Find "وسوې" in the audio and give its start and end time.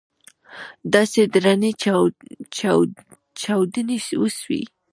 4.21-4.61